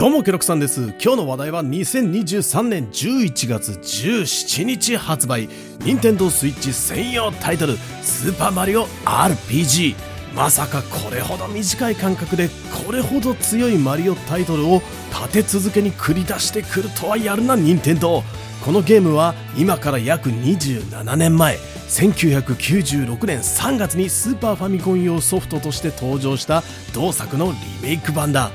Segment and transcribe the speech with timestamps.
[0.00, 0.94] どうもケロクさんです。
[0.98, 5.46] 今日の話題は2023年11月17日発売。
[5.80, 7.76] 任天堂スイッチ専用タイトル。
[8.00, 9.94] スーパーマリオ RPG
[10.34, 12.48] まさかこれほど短い間隔で
[12.86, 18.22] これほど強いマリオタイトルを立て続けに繰り出してくるとはやるな任天堂
[18.64, 21.58] このゲームは今から約27年前。
[21.58, 26.62] 1996年3月にスーパーファミコン用ソフトとして登場した
[26.94, 28.50] 同作のリメイク版だ。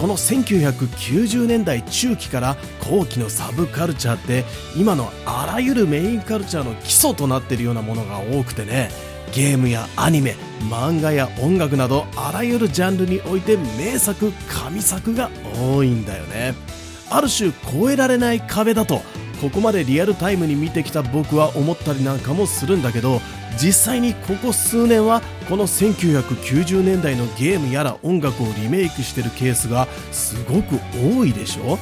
[0.00, 8.90] この1990年代中期から後期のサブカルチャーって今のあらゆるメインカルチャーの基礎となっているようなものが多くてね。
[9.32, 10.34] ゲームやアニメ
[10.68, 16.54] 漫画や音楽などあらゆるジャンルにおいて名作神作が多いんだよね。
[17.10, 19.02] ある種超えられない壁だと
[19.40, 23.20] ここまでリアルタイムに見てきた僕は思ったりなんかもするんだけど
[23.58, 31.78] 実際にここ数年はこの1990年代のゲームやら音楽をリメイクしてるケースがすごく多いでしょ？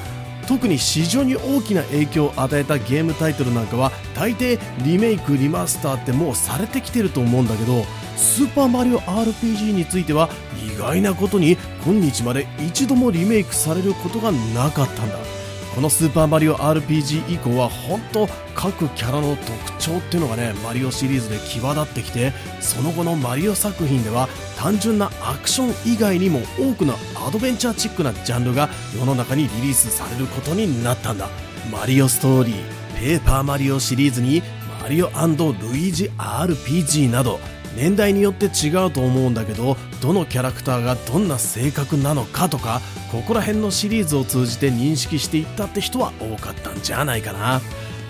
[0.49, 7.85] 特に市場に大きな影響を与えたゲームタイトルなんかは大抵リメイクリマスターってもうされてきてると思うんだけど
[8.17, 15.38] スーパーマリオ RPG については意外なことに今日まで一度もリメイクされることがなかったんだ。
[15.75, 26.95] このスーパーマリオ RPG 以降は本当各キャラの特徴っていうのがねマリオシリーズで際立ってきてその後のマリオ作品では単純なアクション以外にも多くの
[27.27, 31.29] アドベンチャーチックなジャンルが世の中にリリースされることになったんだ。
[31.71, 34.43] マリオストーリーペーパーマリオシリーズに
[34.83, 37.39] マリオルイージ RPG など
[37.77, 42.81] 年代によって違うと思うんだけどどのキャラクターがどんな性格なのかとか
[43.11, 47.61] ここら辺のシリーズを通じて認識していったって人は多かったんじゃないかな。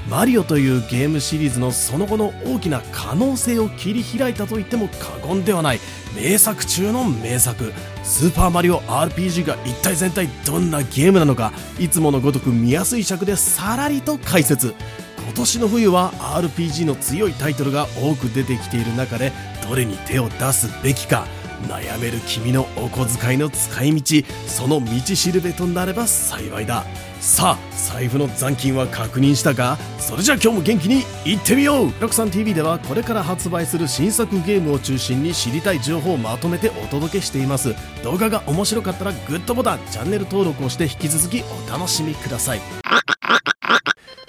[0.08, 5.80] マリオというゲームシリーズのその後の大きな可能性を切り開いたと言っても過言ではない。
[6.16, 7.72] 名作中の名作。
[8.04, 11.52] スーパーマリオ RPG が一体全体どんなゲームなのか。
[11.78, 14.74] いつものごとく見やすい尺でさらりと解説。
[15.18, 19.30] 今年の冬は RPG の強いタイトルが多く出てきている中で
[19.68, 21.26] どれに手を出すべきか。
[21.66, 26.84] 悩める君のお小遣いの使い道その道しるべとなれば幸いだ。
[27.20, 31.92] さあ財布の残金は確認したかそれじゃあ今日も元気にいってみよう。
[32.00, 37.74] ロクさん TV ではこれから発売する新作ゲームを中心に知りたい情報をまとめてお届けしています。
[38.04, 42.60] 動画が面白かったらグッドボタンチャンネル登録をして引き続きお楽しみください。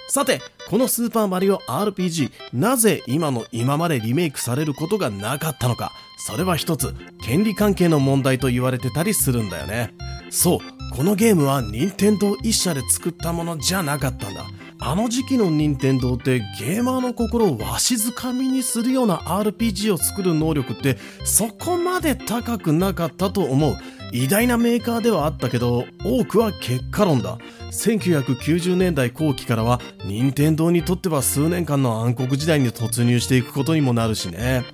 [0.08, 5.92] さてこのスーパーマリオ RPG なぜ今の今までリメイクされることがなかったのか。
[6.18, 6.92] それは一つ。
[7.22, 9.94] 権利関係の問題と言われてたりするんだよね。
[10.30, 10.58] そう
[10.94, 14.44] このゲームは任天堂一社で作ったものじゃなかったんだ。
[14.82, 23.76] あの時期の任天堂ってゲーマーの心をわしづかみにするような RPG を作る能力ってそこまで高くなかったと思う。
[24.12, 27.38] 偉大なメーカーではあったけど多くは結果論だ。
[27.70, 34.64] 1990年代後期からは任天堂にとっては数年間の暗黒時代に突入していくことにもなるしね。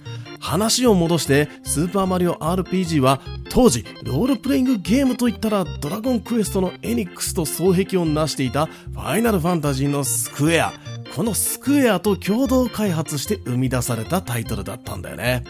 [0.46, 3.20] 話を戻してスーパーマリオ RPG は
[3.50, 10.72] 当時ロールプレイングゲームといったらドラゴンクエストのエニックスと双璧を成していたファイナルファンタジーのスクエア。
[11.16, 15.42] このスクエアと共同開発して生み出されたタイトルだったんだよね。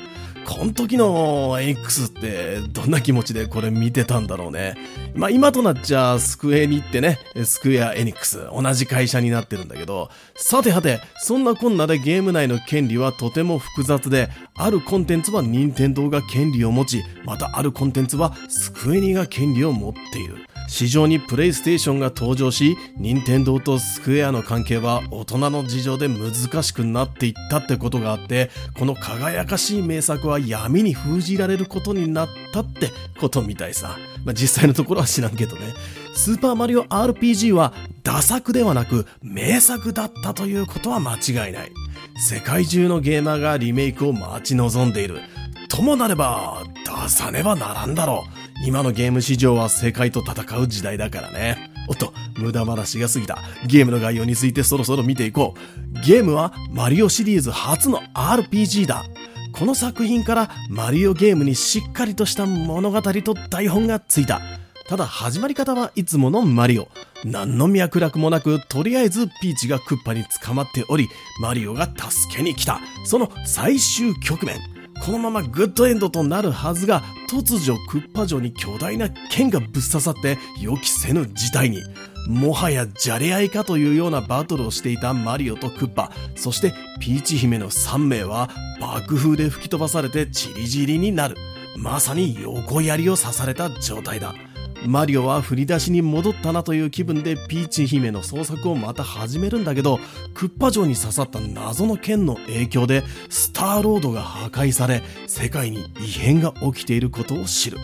[0.47, 4.77] この時の X ってどんな気持ちでこれ見てたんだろうね。
[5.15, 20.37] まあ今となっちゃスクエニってね、スクエアエニックス、同じ会社になってるんだけど、さてはて、そんなこんなでゲーム内の権利はとても複雑で、あるコンテンツは任天堂が権利を持ち、またあるコンテンツはスクエニが権利を持っている。
[20.69, 32.91] 市場にプレイステーションが登場し、任天堂とスクエアの関係は大人の事情で難しくなっていったってことがあって、この輝かしい名作は闇に封じられることになったって
[33.21, 33.97] ことみたいさ。
[34.25, 35.73] まあ、実際のところは知らんけどね。
[36.15, 37.73] スーパーマリオ RPG は
[38.03, 41.73] ダ作ではなく名作だったということは間違いない。
[42.17, 45.21] 世界中のゲーマーがリメイクを待ち望んでいる。
[45.69, 48.46] ともなれば出さねばならんだろう。
[48.65, 51.71] 今のゲーム市場は世界と戦う時代だからね。
[51.89, 53.39] おっと、無駄話が過ぎた。
[53.67, 56.01] ゲームの概要についてそろそろ見ていこう。
[56.01, 59.05] ゲームはマリオシリーズ初の RPG だ。
[59.53, 64.41] この作品からマリオゲームにしっかりとした物語と台本がついた。
[64.89, 66.89] ただ始まり方はいつものマリオ。
[67.25, 71.09] 何の脈絡もなく、とりあえずピーチがクッパに捕まっており、
[71.41, 72.81] マリオが助けに来た。
[73.05, 74.76] その最終局面。
[75.07, 81.81] このままグッドエンドとなるはずが、突如クッパ城に巨大な剣がぶっ刺さって予期せぬ事態に。
[82.27, 88.51] もはやじゃれ合いかというようなバトルをしていたマリオとクッパ、そしてピーチ姫の3名は
[88.81, 91.37] 爆風で吹き飛ばされてチリジリになる。
[91.77, 94.35] まさに横槍を刺された状態だ。
[94.85, 99.99] マリオは振り出しに戻ったなという気分でピーチ姫の捜索をまた始めるんだけど
[100.35, 107.79] クッパ城に刺さった謎の剣の影響でスターロードが破壊され世界に異変が起きていることを知る。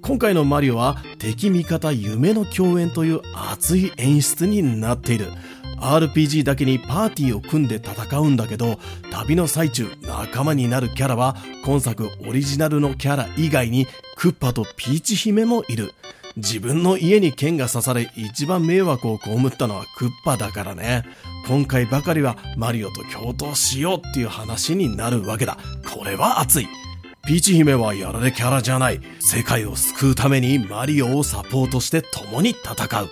[0.00, 5.28] 今回のマリオは敵味方夢の共演という熱い演出になっている。
[5.80, 8.78] RPG だけにパーティーを組んで戦うんだけど
[9.10, 13.86] 旅の最中仲間になるキャラは今作オリジナルのキャラ以外に
[14.16, 15.94] クッパとピーチ姫もいる。
[16.36, 21.04] 自分の家に剣が刺され一番迷惑を被ったのはクッパだからね。
[21.46, 25.58] 今回ばかりはマリオと共闘しようっていう話になるわけだ。
[25.88, 26.66] これは熱い。
[27.26, 29.00] ピーチ姫はやられキャラじゃない。
[29.20, 33.08] 世界を救うためにマリオをサポートして共に戦う。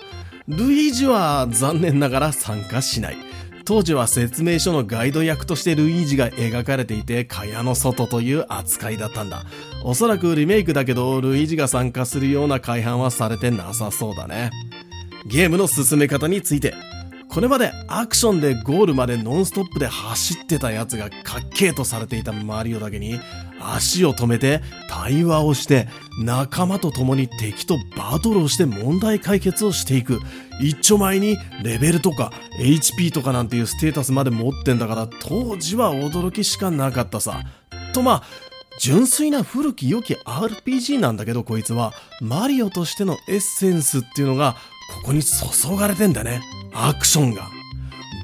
[0.49, 3.17] ルイージは残念ながら参加しない。
[3.65, 9.44] 当時は説明書のガイド役としてルイージが描かれていて、蚊帳の外という扱いだったんだ。
[9.85, 14.50] おそらくリメイクだけど、ルイージが参加するような改版はされてなさそうだね。
[15.27, 16.75] ゲームの進め方について、
[17.29, 23.19] これまでアクションでゴールまでノンストップで走ってたやつがかっけーとされていたマリオだけに
[23.62, 25.88] 足を止めて対話をして
[26.20, 30.20] 仲間と共に敵とバトルをして問題解決をしていく。
[30.61, 37.43] 一丁前にレベルとか HP とかなんていうステータスまで持ってんだから当時は驚きしかなかったさ。
[37.94, 38.23] とまあ
[38.79, 44.56] 純粋な古き良き RPG なんだけどこいつはマリオとしてのエッセンスっていうのが
[45.03, 46.43] ここに注がれてんだね。
[46.75, 47.62] アクションが。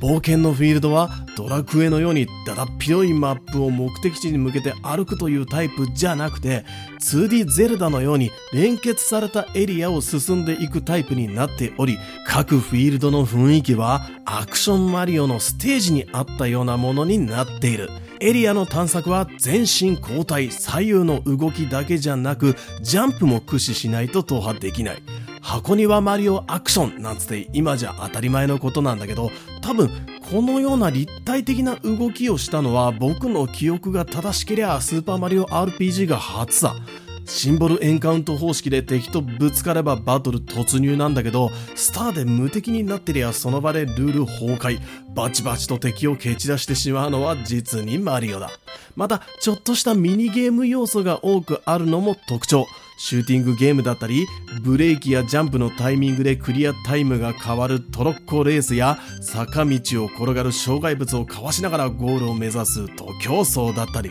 [0.01, 6.65] 冒険のフィールドはドラクエのようにだだっ広いマップを目的地に向けて歩くというタイプじゃなくて
[7.01, 17.91] 2D ゼルダのように連結されたエリアを進んでいくタイプになっており各フィールドの雰囲気はアクションマリオのステージにあったようなものになっている。
[18.21, 25.03] エリアの探索は全身交代左右の動きだけじゃなくジャンプも駆使しないと踏破できない。
[25.49, 29.31] 箱庭マリオアクションなんつって今じゃ当たり前のことなんだけど
[29.63, 29.89] 多分
[30.31, 36.77] このような立体的な動きをしたのは僕の記憶が正しけりゃスーパーマリオ RPG が初さ
[37.25, 44.81] シンボルエンカウント方式で敵とぶつかればバトル突入なんだけど、スターで無敵になってりゃその場でルール崩壊、
[45.15, 48.49] バチバチと敵を蹴散らしてしまうのは実にマリオだ。
[48.97, 52.67] また、ちょっとしたミニゲーム要素が多くあるのも特徴。
[52.99, 54.27] シューティングゲームだったり、
[54.61, 64.11] ブレーキやジャンプのタイミングでクリアタイムが変わるトロッコレースや、坂道を転がる障害物をかわしながらゴールを目指す徒競走だったり、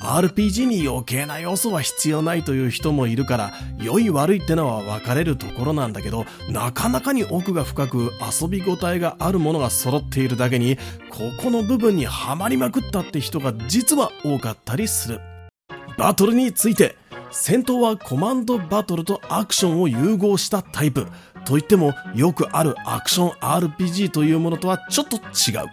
[0.00, 8.10] RPG に余計な要素は必要ないという人もいるから良い悪いってのは分かれるところなんだけどなかなかに奥が深く
[8.40, 10.78] 遊び応えがあるものが揃っているだけに
[11.10, 15.20] ここの部分にはまりまくったって人が実は多かったりする。
[15.98, 16.96] バトルについて
[17.30, 21.06] 戦闘はコマンドバトルとアクションを融合したタイプ
[21.44, 25.68] といってもよくあるアクション RPG というものとはちょっと違う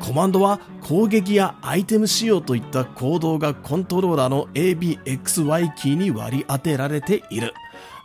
[0.00, 7.52] コマンドは攻撃やアイテム仕様といった行動がコントローラーの ABXY キーに割り当てられている。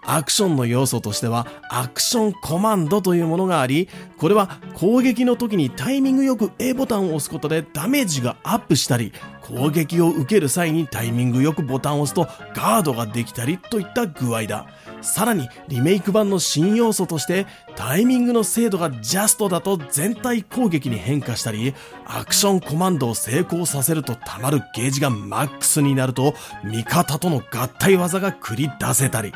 [0.05, 3.87] アクションの要素としてはアクションコマンドというものがあり、
[4.17, 9.13] これは攻撃の時にタイミングよく A ボタンを押すことでダメージがアップしたり、
[9.43, 14.67] 攻撃を受ける際にタイミングよくボタンを押すとガードができたりといった具合だ。
[15.03, 17.45] さらにリメイク版の新要素として
[17.75, 21.75] タイミングの精度がジャストだと全体攻撃に変化したり
[22.05, 29.33] アクションコマンドを成功させると溜まるゲージがマックスになると味方との合体技が繰り出せたり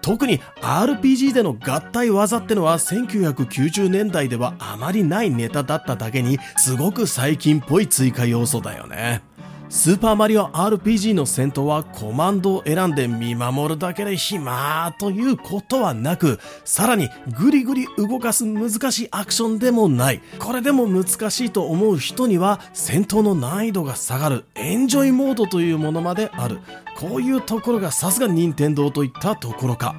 [0.00, 9.22] 特に RPG での合体技ってのは1990年代ではあまりないネタだっただけにすごく最近っぽい追加要素だよね。
[9.70, 17.08] スーパーマリオ RPG の戦闘はコマンドを選んで見守るだけで暇ということはなく、さらに
[17.38, 20.22] グリグリ動かす難しいアクションでもない。
[20.40, 26.58] これでも難しいと思う人には戦闘の難易度が下がるエンジョイモードというものまである。
[26.96, 29.94] こういうところがさすが任天堂といったところか。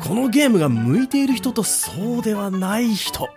[0.00, 3.28] このゲームが向いている人とそうではない人。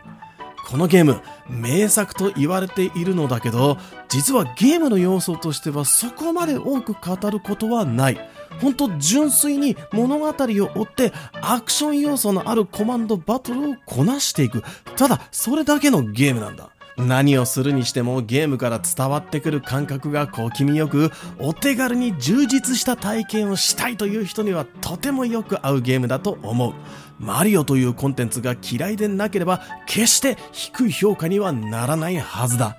[0.67, 3.77] このゲーム名作と言われているのだけど
[4.10, 8.19] 実はゲームの要素としてはそこまで多く語ることはない。
[8.62, 14.63] 本当純粋に物語を追ってアクション要素のあるコマンドバトルをこなしていく。
[14.95, 16.69] ただそれだけのゲームなんだ。
[16.98, 26.74] 何をするにしてもゲームから伝わってくる感覚が小気味よくお手軽に充実した体験をしたいという人にはとてもよく合うゲームだと思う。
[27.19, 32.77] マリオというコンテンツが嫌いでなければ決して低い評価にはならないはずだ。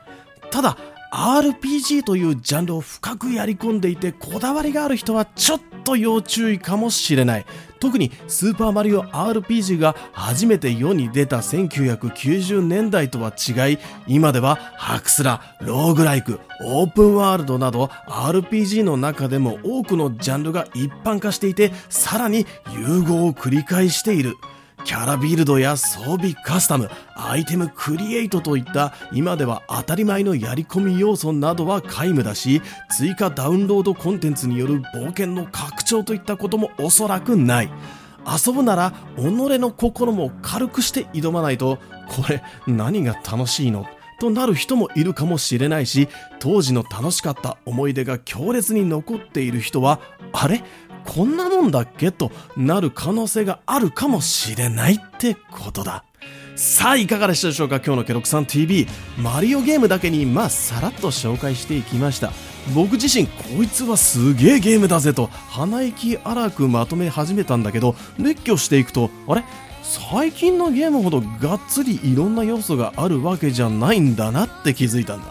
[0.51, 0.77] ただ
[1.13, 7.47] RPG というジャンルを深くやり込んでいてこだわりがある人はちょっと要注意かもしれない。
[7.79, 24.37] 特にスーパーマリオ RPG が初めて世に出た1990年代とは違い、今ではハクスラ、ローグライク、オープンワールドなど RPG の中でも多くのジャンルが一般化していて、さらに融合を繰り返している。
[24.87, 37.71] キャラビルドや装備カスタム、アイテムクリエイトといった今では当たり前のやり込み要素などは皆無だし、追加ダウンロードコンテンツによる冒険の拡張といったこともおそらくない。
[38.47, 39.23] 遊ぶなら己
[39.59, 41.79] の心も軽くして挑まないと、
[42.09, 43.87] これ何が楽しいの？
[44.19, 50.01] となる人もいるかもしれないし、当時の楽しかった思い出が強烈に残っている人は、
[50.33, 50.63] あれ？
[51.07, 52.11] こんなもんだっけ？
[52.11, 56.05] となる可能性があるかもしれないってことだ。
[56.57, 57.77] さあ、いかがでしたでしょうか？
[57.77, 58.87] 今日のケロクさん TV。
[59.19, 62.33] マリオゲームだけに、まあ、さらっと紹介していきました。
[62.75, 69.45] 僕自身、こいつはすげえゲームだぜと、鼻息荒くまとめ始めたんだけど、列挙していくと、あれ？
[69.83, 75.27] 最近のゲームほどがっつりいろんな要素があるわけじゃないんだなって気づいたんだ。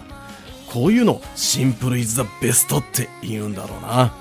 [0.71, 4.13] こういうの、シンプルイズザベストって言うんだろうな。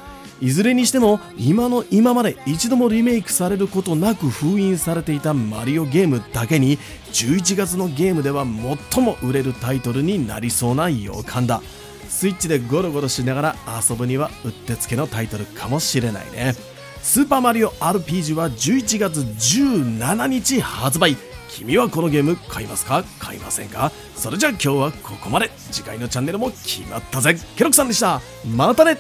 [0.45, 6.77] いずれにしても今の今まで一度もリメイクされることなく封印されていたマリオゲームだけに
[7.13, 8.45] 11月のゲームでは
[8.93, 11.63] 最も売れるタイトルになりそうな予感だ。
[12.11, 13.57] スイッチでゴロゴロしながら
[13.89, 16.55] 遊ぶにはうってつけのタイトルかもしれないね。
[17.01, 21.17] スーパーマリオ RPG は11月17日発売。
[21.49, 23.03] 君はこのゲーム買いますか？
[23.19, 23.93] 買いませんか？
[24.17, 25.51] それじゃあ今日はここまで。
[25.71, 27.37] 次回のチャンネルも決まったぜ。
[27.57, 28.21] ケロクさんでした。
[28.55, 28.99] またね。